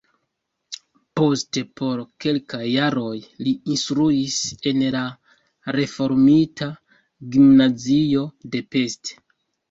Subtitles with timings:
[1.19, 4.37] Poste por kelkaj jaroj li instruis
[4.71, 5.03] en la
[5.75, 6.69] reformita
[7.37, 8.25] gimnazio
[8.57, 9.13] de Pest.